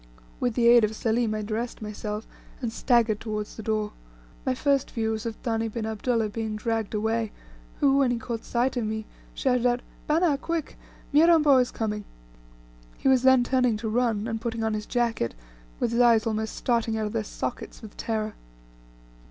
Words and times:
With 0.39 0.55
the 0.55 0.67
aid 0.67 0.83
of 0.83 0.95
Selim 0.95 1.35
I 1.35 1.43
dressed 1.43 1.79
myself, 1.79 2.25
and 2.59 2.73
staggered 2.73 3.19
towards 3.19 3.55
the 3.55 3.61
door. 3.61 3.91
My 4.47 4.55
first 4.55 4.89
view 4.89 5.11
was 5.11 5.27
of 5.27 5.35
Thani 5.43 5.67
bin 5.67 5.85
Abdullah 5.85 6.29
being 6.29 6.55
dragged 6.55 6.95
away, 6.95 7.31
who, 7.79 7.97
when 7.99 8.09
he 8.09 8.17
caught 8.17 8.43
sight 8.43 8.75
of 8.77 8.83
me, 8.83 9.05
shouted 9.35 9.63
out 9.67 9.81
"Bana 10.07 10.39
quick 10.39 10.75
Mirambo 11.13 11.57
is 11.57 11.69
coming." 11.69 12.03
He 12.97 13.09
was 13.09 13.21
then 13.21 13.43
turning 13.43 13.77
to 13.77 13.89
run, 13.89 14.27
and 14.27 14.41
putting 14.41 14.63
on 14.63 14.73
his 14.73 14.87
jacket, 14.87 15.35
with 15.79 15.91
his 15.91 16.01
eyes 16.01 16.25
almost 16.25 16.55
starting 16.55 16.97
out 16.97 17.05
of 17.05 17.13
their 17.13 17.23
sockets 17.23 17.83
with 17.83 17.95
terror. 17.95 18.33